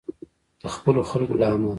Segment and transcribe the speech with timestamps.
[0.61, 1.69] د خپلو خلکو له امله.